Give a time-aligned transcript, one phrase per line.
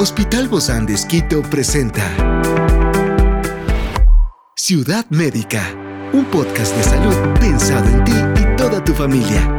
[0.00, 0.96] Hospital Bozán de
[1.50, 2.04] presenta
[4.54, 5.74] Ciudad Médica,
[6.12, 9.58] un podcast de salud pensado en ti y toda tu familia.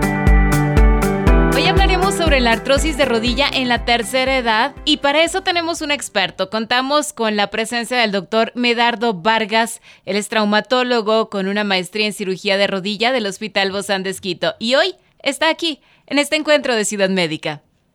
[1.54, 5.82] Hoy hablaremos sobre la artrosis de rodilla en la tercera edad y para eso tenemos
[5.82, 6.50] un experto.
[6.50, 9.82] Contamos con la presencia del doctor Medardo Vargas.
[10.06, 14.16] Él es traumatólogo con una maestría en cirugía de rodilla del Hospital Bozán de
[14.60, 17.62] y hoy está aquí en este encuentro de Ciudad Médica.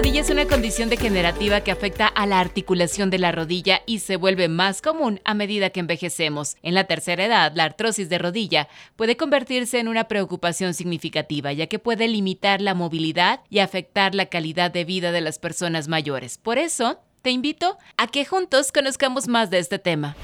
[0.00, 4.16] Rodilla es una condición degenerativa que afecta a la articulación de la rodilla y se
[4.16, 6.56] vuelve más común a medida que envejecemos.
[6.62, 11.66] En la tercera edad, la artrosis de rodilla puede convertirse en una preocupación significativa, ya
[11.66, 16.38] que puede limitar la movilidad y afectar la calidad de vida de las personas mayores.
[16.38, 20.16] Por eso, te invito a que juntos conozcamos más de este tema.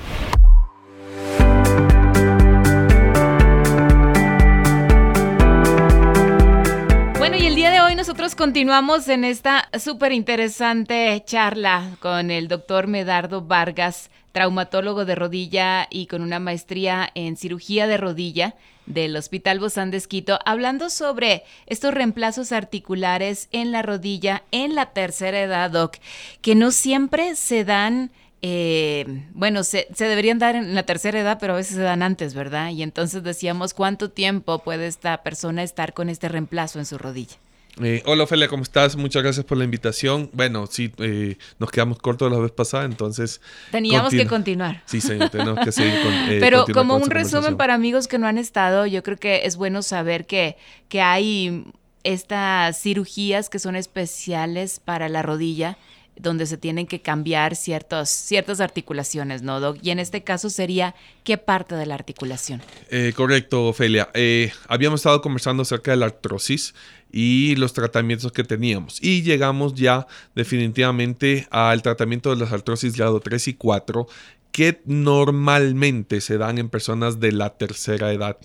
[7.29, 12.47] Bueno, y el día de hoy nosotros continuamos en esta súper interesante charla con el
[12.47, 18.55] doctor Medardo Vargas, traumatólogo de rodilla y con una maestría en cirugía de rodilla
[18.87, 24.93] del Hospital Bozán de Esquito, hablando sobre estos reemplazos articulares en la rodilla en la
[24.93, 25.97] tercera edad, Doc,
[26.43, 31.39] que no siempre se dan eh, bueno, se, se, deberían dar en la tercera edad,
[31.41, 32.70] pero a veces se dan antes, ¿verdad?
[32.70, 37.37] Y entonces decíamos, ¿cuánto tiempo puede esta persona estar con este reemplazo en su rodilla?
[37.83, 38.97] Eh, hola Ophelia, ¿cómo estás?
[38.97, 40.31] Muchas gracias por la invitación.
[40.33, 43.43] Bueno, sí, eh, nos quedamos cortos la vez pasada, entonces...
[43.70, 44.83] Teníamos que continuar.
[44.87, 46.12] Sí, señor, tenemos que seguir con...
[46.12, 49.56] Eh, Pero como un resumen para amigos que no han estado, yo creo que es
[49.56, 50.56] bueno saber que,
[50.89, 51.65] que hay
[52.03, 55.77] estas cirugías que son especiales para la rodilla
[56.19, 59.78] donde se tienen que cambiar ciertas articulaciones, ¿no, Doc?
[59.82, 60.94] Y en este caso sería,
[61.25, 62.62] ¿qué parte de la articulación?
[62.91, 64.09] Eh, correcto, Ofelia.
[64.15, 66.75] Eh, habíamos estado conversando acerca de la artrosis
[67.12, 69.03] y los tratamientos que teníamos.
[69.03, 74.06] Y llegamos ya definitivamente al tratamiento de las artrosis grado 3 y 4
[74.53, 78.39] que normalmente se dan en personas de la tercera edad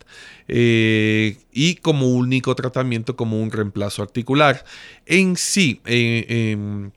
[0.48, 4.66] eh, y como único tratamiento como un reemplazo articular.
[5.06, 6.92] En sí, em,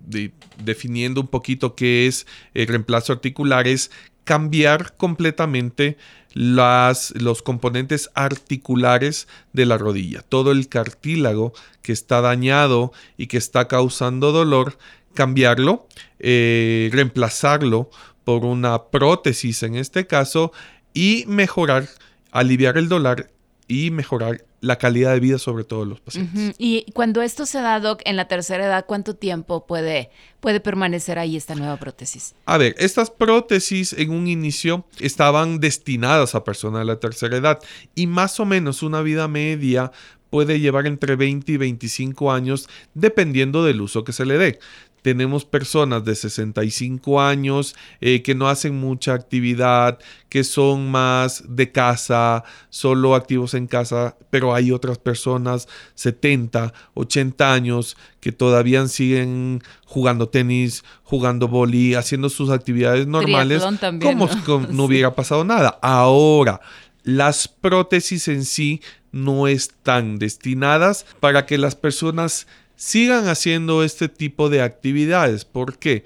[0.00, 0.32] de,
[0.62, 3.90] definiendo un poquito qué es el reemplazo articular, es
[4.24, 5.96] cambiar completamente
[6.34, 10.20] las, los componentes articulares de la rodilla.
[10.20, 14.76] Todo el cartílago que está dañado y que está causando dolor,
[15.14, 17.90] cambiarlo, eh, reemplazarlo
[18.28, 20.52] por una prótesis en este caso
[20.92, 21.88] y mejorar,
[22.30, 23.30] aliviar el dolor
[23.68, 26.54] y mejorar la calidad de vida sobre todo los pacientes.
[26.58, 31.18] Y cuando esto se da, Doc, en la tercera edad, ¿cuánto tiempo puede, puede permanecer
[31.18, 32.34] ahí esta nueva prótesis?
[32.44, 37.60] A ver, estas prótesis en un inicio estaban destinadas a personas de la tercera edad
[37.94, 39.90] y más o menos una vida media
[40.28, 44.58] puede llevar entre 20 y 25 años dependiendo del uso que se le dé
[45.02, 49.98] tenemos personas de 65 años eh, que no hacen mucha actividad,
[50.28, 57.52] que son más de casa, solo activos en casa, pero hay otras personas 70, 80
[57.52, 63.62] años que todavía siguen jugando tenis, jugando boli, haciendo sus actividades normales
[64.00, 64.38] como si
[64.70, 65.78] no hubiera pasado nada.
[65.82, 66.60] Ahora,
[67.02, 68.82] las prótesis en sí
[69.12, 72.46] no están destinadas para que las personas
[72.78, 75.44] sigan haciendo este tipo de actividades.
[75.44, 76.04] porque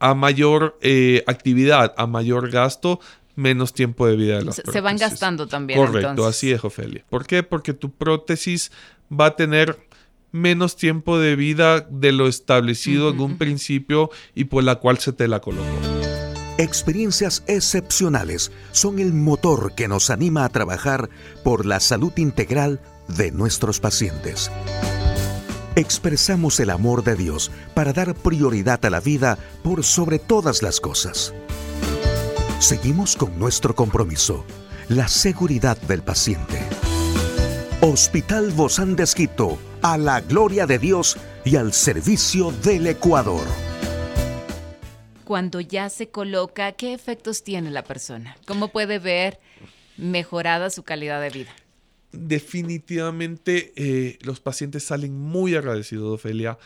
[0.00, 3.00] A mayor eh, actividad, a mayor gasto,
[3.36, 5.78] menos tiempo de vida de las se, Se van gastando también.
[5.78, 7.04] Correcto, así es, Ofelia.
[7.08, 7.44] ¿Por qué?
[7.44, 8.72] Porque tu prótesis
[9.08, 9.78] va a tener
[10.32, 15.12] menos tiempo de vida de lo establecido en un principio y por la cual se
[15.12, 15.66] te la colocó.
[16.58, 21.08] Experiencias excepcionales son el motor que nos anima a trabajar
[21.44, 24.50] por la salud integral de nuestros pacientes
[25.78, 30.80] expresamos el amor de Dios para dar prioridad a la vida por sobre todas las
[30.80, 31.32] cosas.
[32.58, 34.44] Seguimos con nuestro compromiso,
[34.88, 36.58] la seguridad del paciente.
[37.80, 43.46] Hospital Bozán de Esquito, a la gloria de Dios y al servicio del Ecuador.
[45.24, 48.36] Cuando ya se coloca, ¿qué efectos tiene la persona?
[48.46, 49.38] ¿Cómo puede ver
[49.96, 51.50] mejorada su calidad de vida?
[52.12, 56.58] Definitivamente eh, los pacientes salen muy agradecidos, Ofelia,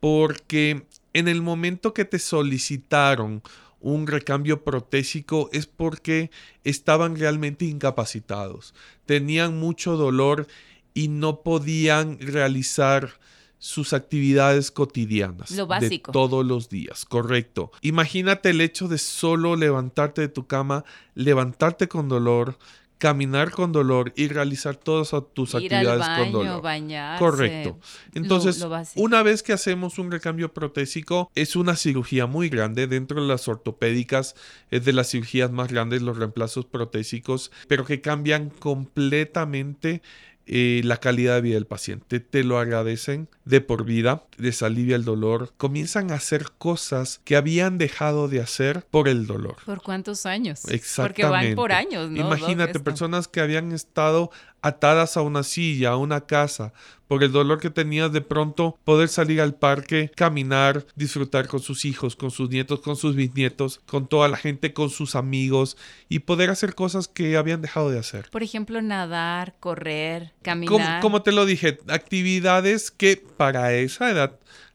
[0.00, 3.42] porque en el momento que te solicitaron
[3.80, 6.30] un recambio protésico es porque
[6.64, 10.46] estaban realmente incapacitados, tenían mucho dolor
[10.94, 13.20] y no podían realizar
[13.58, 15.50] sus actividades cotidianas.
[15.50, 16.10] Lo básico.
[16.10, 17.70] De todos los días, correcto.
[17.80, 20.84] Imagínate el hecho de solo levantarte de tu cama,
[21.14, 22.58] levantarte con dolor,
[22.98, 26.62] caminar con dolor y realizar todas tus actividades con dolor.
[26.62, 27.78] Bañarse, Correcto.
[28.14, 28.64] Entonces,
[28.94, 32.86] una vez que hacemos un recambio protésico, es una cirugía muy grande.
[32.86, 34.34] Dentro de las ortopédicas
[34.70, 40.02] es de las cirugías más grandes los reemplazos protésicos, pero que cambian completamente
[40.46, 42.20] eh, la calidad de vida del paciente.
[42.20, 47.36] Te lo agradecen de por vida, les alivia el dolor, comienzan a hacer cosas que
[47.36, 49.56] habían dejado de hacer por el dolor.
[49.64, 50.64] ¿Por cuántos años?
[50.68, 51.22] Exactamente.
[51.22, 52.20] Porque van por años, ¿no?
[52.20, 54.30] Imagínate, personas que habían estado
[54.62, 56.72] atadas a una silla, a una casa,
[57.08, 61.84] por el dolor que tenías de pronto poder salir al parque, caminar, disfrutar con sus
[61.84, 65.76] hijos, con sus nietos, con sus bisnietos, con toda la gente, con sus amigos
[66.08, 68.28] y poder hacer cosas que habían dejado de hacer.
[68.30, 71.00] Por ejemplo, nadar, correr, caminar.
[71.00, 74.25] Como, te lo dije, actividades que para esa edad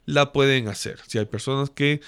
[0.06, 1.00] la pueden hacer.
[1.07, 2.01] Si hay personas que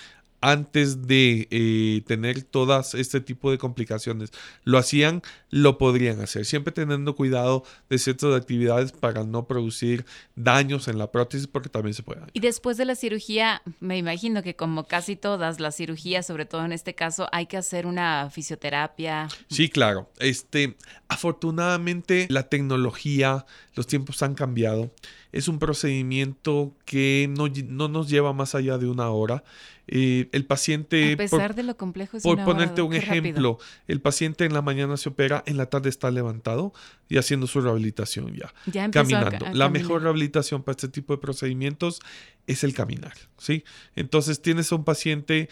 [0.43, 4.31] antes de eh, tener todas este tipo de complicaciones
[4.65, 10.05] lo hacían, lo podrían hacer, siempre teniendo cuidado de ciertas actividades para no producir
[10.35, 12.23] daños en la prótesis porque también se puede.
[12.33, 16.65] Y después de la cirugía, me imagino que como casi todas las cirugías, sobre todo
[16.65, 19.29] en este caso, hay que hacer una fisioterapia.
[19.49, 20.09] Sí, claro.
[20.19, 20.75] Este,
[21.07, 23.45] afortunadamente la tecnología,
[23.75, 24.91] los tiempos han cambiado.
[25.31, 29.45] Es un procedimiento que no, no nos lleva más allá de una hora.
[29.95, 31.13] Eh, el paciente...
[31.13, 35.09] A pesar de lo complejo Por ponerte un ejemplo, el paciente en la mañana se
[35.09, 36.73] opera, en la tarde está levantado
[37.09, 38.51] y haciendo su rehabilitación ya.
[38.65, 39.45] ya caminando.
[39.53, 41.99] la mejor rehabilitación para este tipo de procedimientos
[42.47, 43.65] es el caminar, ¿sí?
[43.95, 45.47] Entonces tienes a un paciente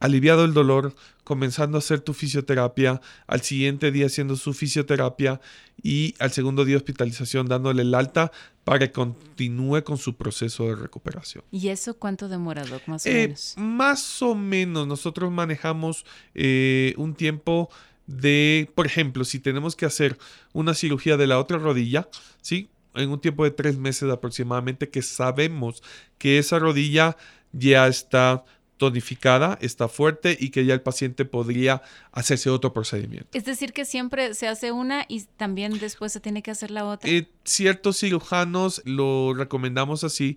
[0.00, 0.94] aliviado el dolor,
[1.24, 5.40] comenzando a hacer tu fisioterapia, al siguiente día haciendo su fisioterapia
[5.82, 8.30] y al segundo día hospitalización dándole el alta
[8.64, 11.44] para que continúe con su proceso de recuperación.
[11.50, 13.54] ¿Y eso cuánto demora, Doc, más o eh, menos?
[13.56, 16.04] Más o menos, nosotros manejamos
[16.34, 17.70] eh, un tiempo
[18.06, 20.18] de, por ejemplo, si tenemos que hacer
[20.52, 22.08] una cirugía de la otra rodilla,
[22.40, 22.68] ¿sí?
[22.94, 25.82] En un tiempo de tres meses aproximadamente que sabemos
[26.18, 27.16] que esa rodilla
[27.52, 28.44] ya está
[28.76, 31.82] tonificada, está fuerte y que ya el paciente podría
[32.12, 33.28] hacerse otro procedimiento.
[33.32, 36.84] Es decir, que siempre se hace una y también después se tiene que hacer la
[36.84, 37.08] otra.
[37.10, 40.36] Eh, ciertos cirujanos lo recomendamos así.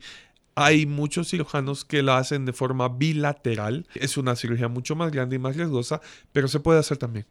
[0.55, 3.87] Hay muchos cirujanos que lo hacen de forma bilateral.
[3.95, 6.01] Es una cirugía mucho más grande y más riesgosa,
[6.33, 7.25] pero se puede hacer también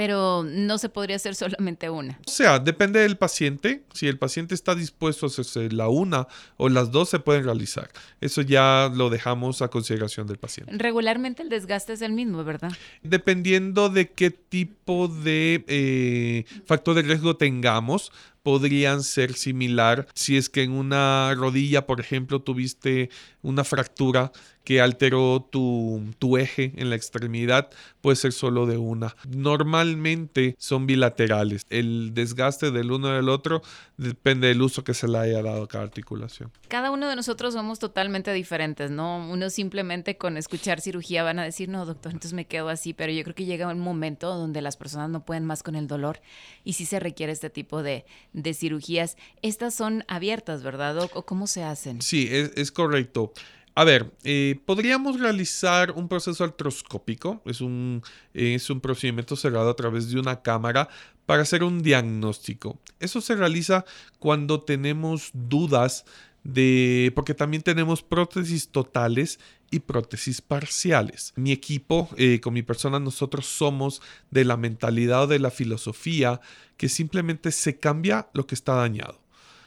[0.00, 2.18] pero no se podría hacer solamente una.
[2.26, 3.82] O sea, depende del paciente.
[3.92, 6.26] Si el paciente está dispuesto a hacerse la una
[6.56, 7.90] o las dos, se pueden realizar.
[8.22, 10.72] Eso ya lo dejamos a consideración del paciente.
[10.74, 12.72] Regularmente el desgaste es el mismo, ¿verdad?
[13.02, 18.10] Dependiendo de qué tipo de eh, factor de riesgo tengamos,
[18.42, 23.10] podrían ser similar si es que en una rodilla, por ejemplo, tuviste
[23.42, 24.32] una fractura
[24.64, 27.70] que alteró tu, eje en la extremidad,
[28.00, 29.16] puede ser solo de una.
[29.28, 31.66] Normalmente son bilaterales.
[31.70, 33.62] El desgaste del uno del otro
[33.96, 36.52] depende del uso que se le haya dado a cada articulación.
[36.68, 39.28] Cada uno de nosotros somos totalmente diferentes, ¿no?
[39.28, 43.12] Uno simplemente con escuchar cirugía van a decir, no, doctor, entonces me quedo así, pero
[43.12, 46.20] yo creo que llega un momento donde las personas no pueden más con el dolor
[46.64, 49.16] y sí se requiere este tipo de, de cirugías.
[49.42, 52.02] Estas son abiertas, ¿verdad, ¿O cómo se hacen?
[52.02, 53.32] Sí, es, correcto.
[53.74, 58.02] A ver, eh, podríamos realizar un proceso artroscópico, es un,
[58.34, 60.88] es un procedimiento cerrado a través de una cámara
[61.24, 62.78] para hacer un diagnóstico.
[62.98, 63.84] Eso se realiza
[64.18, 66.04] cuando tenemos dudas
[66.42, 69.38] de, porque también tenemos prótesis totales
[69.70, 71.32] y prótesis parciales.
[71.36, 76.40] Mi equipo, eh, con mi persona, nosotros somos de la mentalidad o de la filosofía
[76.76, 79.20] que simplemente se cambia lo que está dañado.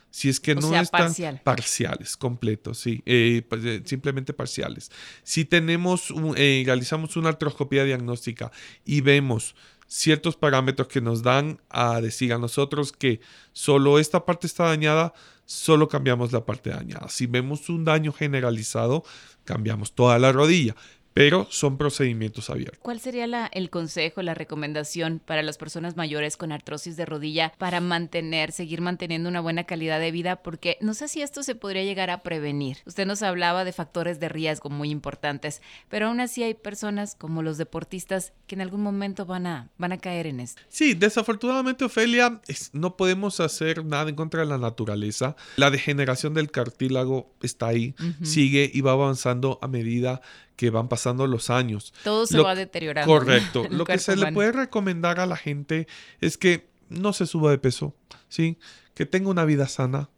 [0.10, 4.92] Si es que no están parciales, completos, sí, eh, pues, eh, simplemente parciales.
[5.24, 8.52] Si tenemos, realizamos una artroscopía diagnóstica
[8.86, 9.56] y vemos
[9.88, 13.22] ciertos parámetros que nos dan a decir a nosotros que
[13.54, 15.14] solo esta parte está dañada,
[15.46, 17.10] solo cambiamos la parte dañada.
[17.10, 19.04] Si vemos un daño generalizado,
[19.44, 20.76] cambiamos toda la rodilla
[21.14, 22.80] pero son procedimientos abiertos.
[22.82, 27.54] ¿Cuál sería la, el consejo, la recomendación para las personas mayores con artrosis de rodilla
[27.58, 30.38] para mantener, seguir manteniendo una buena calidad de vida?
[30.38, 32.78] Porque no sé si esto se podría llegar a prevenir.
[32.86, 37.42] Usted nos hablaba de factores de riesgo muy importantes, pero aún así hay personas como
[37.42, 40.62] los deportistas que en algún momento van a, van a caer en esto.
[40.70, 42.42] Sí, desafortunadamente, Ofelia,
[42.72, 45.36] no podemos hacer nada en contra de la naturaleza.
[45.58, 50.22] La degeneración del cartílago está ahí, sigue y va avanzando a medida
[50.56, 51.94] que van pasando los años.
[52.04, 53.12] Todo se va deteriorando.
[53.12, 53.66] Correcto.
[53.70, 55.88] Lo que se le puede recomendar a la gente
[56.22, 57.96] es que no se suba de peso.
[58.34, 58.58] ¿sí?
[58.96, 60.10] Que tenga una vida sana,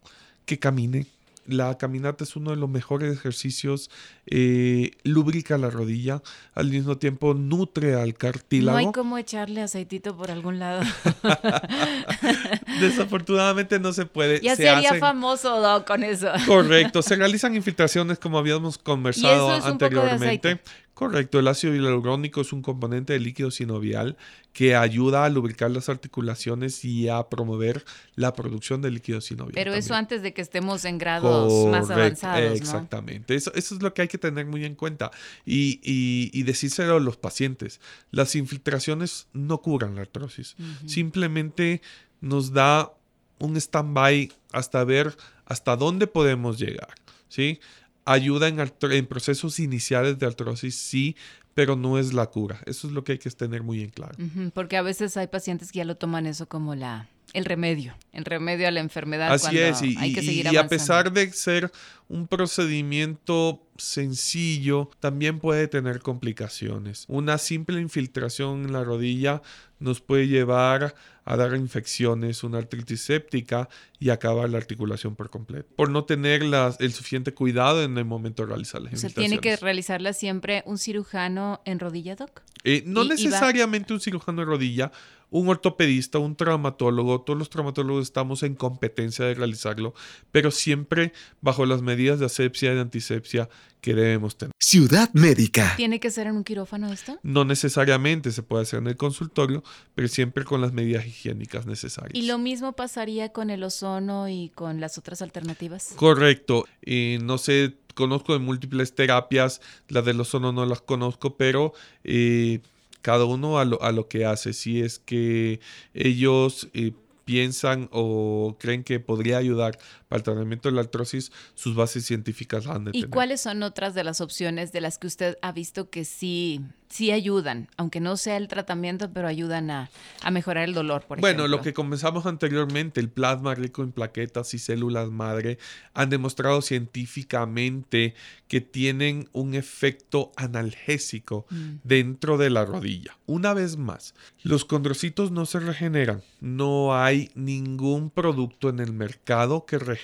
[0.46, 1.06] que camine,
[1.48, 3.90] la caminata es uno de los mejores ejercicios,
[4.26, 6.22] eh, lubrica la rodilla,
[6.54, 8.78] al mismo tiempo nutre al cartílago.
[8.78, 10.82] No hay como echarle aceitito por algún lado.
[12.80, 14.40] Desafortunadamente no se puede.
[14.40, 16.30] Ya sería famoso con eso.
[16.46, 20.60] Correcto, se realizan infiltraciones como habíamos conversado anteriormente.
[20.96, 24.16] Correcto, el ácido hialurónico es un componente del líquido sinovial
[24.54, 27.84] que ayuda a lubricar las articulaciones y a promover
[28.14, 29.52] la producción de líquido sinovial.
[29.52, 32.58] Pero eso antes de que estemos en grados más avanzados.
[32.58, 35.10] Exactamente, eso, eso, es lo que hay que tener muy en cuenta
[35.44, 37.78] y, y, decírselo a los pacientes.
[38.10, 41.82] Las infiltraciones no curan la artrosis, simplemente
[42.22, 42.90] nos da
[43.38, 46.94] un stand-by hasta ver hasta dónde podemos llegar.
[47.28, 47.60] ¿sí?
[48.06, 51.16] Ayuda en, procesos iniciales de artrosis, sí,
[51.52, 52.60] pero no es la cura.
[52.64, 54.16] Eso es lo que hay que tener muy en claro.
[54.54, 58.24] porque a veces hay pacientes que ya lo toman eso como la el remedio, el
[58.24, 59.32] remedio a la enfermedad.
[59.32, 61.70] Así es, y, hay que seguir y a pesar de ser
[62.08, 67.04] un procedimiento sencillo, también puede tener complicaciones.
[67.08, 69.42] Una simple infiltración en la rodilla
[69.80, 70.94] nos puede llevar
[71.26, 73.68] a dar infecciones, una artritis séptica
[73.98, 78.44] y acabar la articulación por completo, por no tener el suficiente cuidado en el momento
[78.44, 82.42] de realizar las ¿Se tiene que realizarla siempre un cirujano en rodilla, doc?
[82.62, 84.92] Eh, no necesariamente un cirujano en rodilla,
[85.30, 89.94] un ortopedista, un traumatólogo, todos los traumatólogos estamos en competencia de realizarlo,
[90.30, 93.48] pero siempre bajo las medidas de asepsia y de antisepsia
[93.86, 94.52] que debemos tener.
[94.58, 95.74] Ciudad Médica.
[95.76, 97.20] ¿Tiene que ser en un quirófano esto?
[97.22, 99.62] No necesariamente, se puede hacer en el consultorio,
[99.94, 102.10] pero siempre con las medidas higiénicas necesarias.
[102.12, 105.92] ¿Y lo mismo pasaría con el ozono y con las otras alternativas?
[105.94, 106.66] Correcto.
[106.84, 111.72] y no sé, conozco de múltiples terapias, las del ozono no las conozco, pero...
[112.02, 112.60] Eh,
[113.02, 114.52] cada uno a lo, a lo que hace.
[114.52, 115.60] Si es que
[115.94, 116.90] ellos eh,
[117.24, 119.78] piensan o creen que podría ayudar
[120.08, 123.94] para el tratamiento de la artrosis, sus bases científicas han de ¿Y cuáles son otras
[123.94, 128.16] de las opciones de las que usted ha visto que sí sí ayudan, aunque no
[128.16, 129.90] sea el tratamiento, pero ayudan a,
[130.30, 134.58] mejorar el dolor, por bueno, lo que comenzamos anteriormente, el plasma rico en plaquetas y
[134.58, 135.58] células madre,
[135.94, 138.14] han demostrado científicamente
[138.48, 141.74] que tienen un efecto analgésico mm.
[141.84, 143.16] dentro de la rodilla.
[143.26, 146.22] Una vez más, los condrocitos no se regeneran.
[146.40, 149.95] No hay ningún producto en el mercado que regenere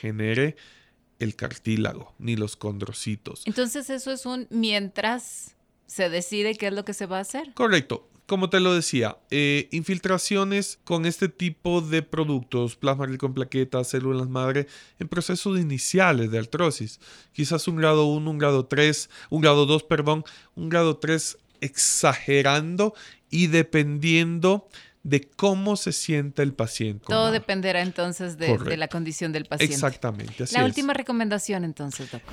[1.18, 3.42] el cartílago, ni los condrocitos.
[3.46, 5.56] Entonces eso es un mientras
[5.86, 7.52] se decide qué es lo que se va a hacer.
[7.54, 8.08] Correcto.
[8.26, 13.88] Como te lo decía, eh, infiltraciones con este tipo de productos, plasma rico en plaquetas,
[13.88, 14.68] células madre,
[14.98, 16.98] en procesos iniciales de artrosis.
[17.32, 22.94] Quizás un grado 1, un grado 3, un grado 2, perdón, un grado 3 exagerando
[23.28, 24.68] y dependiendo
[25.02, 27.06] de cómo se siente el paciente.
[27.08, 29.74] Todo dependerá entonces de, la condición del paciente.
[29.74, 30.44] Exactamente.
[30.52, 32.32] la última recomendación entonces, doctor.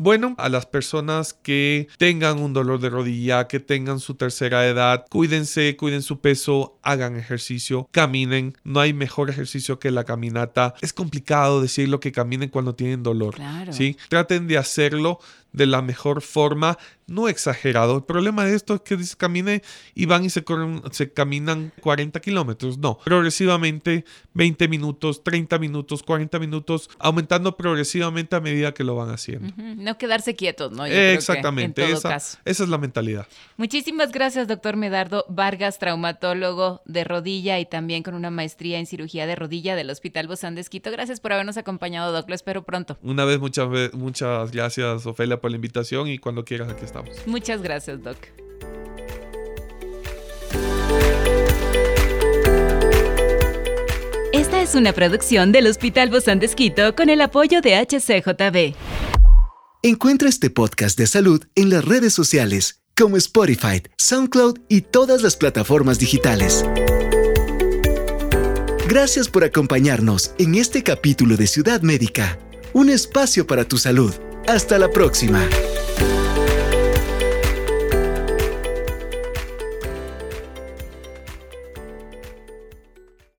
[0.00, 5.04] Bueno, a las personas que tengan un dolor de rodilla, que tengan su tercera edad,
[5.10, 8.56] cuídense, cuiden su peso, hagan ejercicio, caminen.
[8.62, 10.74] No hay mejor ejercicio que la caminata.
[10.82, 13.34] Es complicado decirlo que caminen cuando tienen dolor.
[13.34, 13.72] Claro.
[13.72, 13.96] ¿sí?
[14.08, 15.18] Traten de hacerlo
[15.52, 17.96] de la mejor forma, no exagerado.
[17.96, 19.62] El problema de esto es que dice camine
[19.94, 22.78] y van y se, corren, se caminan 40 kilómetros.
[22.78, 29.10] No, progresivamente 20 minutos, 30 minutos, 40 minutos, aumentando progresivamente a medida que lo van
[29.10, 29.52] haciendo.
[29.56, 30.84] No quedarse quietos, ¿no?
[30.84, 33.26] Exactamente, esa, esa es la mentalidad.
[33.56, 39.26] Muchísimas gracias, doctor Medardo Vargas, traumatólogo de rodilla y también con una maestría en cirugía
[39.26, 40.90] de rodilla del Hospital Bozán de Esquito.
[40.90, 42.28] Gracias por habernos acompañado, doc.
[42.28, 42.98] Lo espero pronto.
[43.02, 47.10] Una vez, muchas, muchas gracias, Ofelia por la invitación y cuando quieras aquí estamos.
[47.26, 48.16] Muchas gracias, Doc.
[54.32, 58.76] Esta es una producción del Hospital Bozán de con el apoyo de HCJB.
[59.82, 65.36] Encuentra este podcast de salud en las redes sociales como Spotify, SoundCloud y todas las
[65.36, 66.64] plataformas digitales.
[68.88, 72.38] Gracias por acompañarnos en este capítulo de Ciudad Médica,
[72.72, 74.12] un espacio para tu salud.
[74.48, 75.46] Hasta la próxima.